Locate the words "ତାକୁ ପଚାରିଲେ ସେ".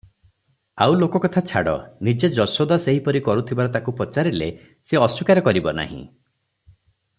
3.77-5.01